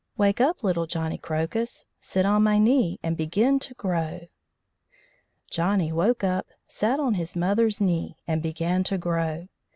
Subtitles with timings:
[0.17, 1.85] Wake up, little Johnny Crocus!
[1.99, 4.27] Sit on my knee and begin to grow."
[5.51, 9.47] Johnny woke up, sat on his mother's knee, and began to grow.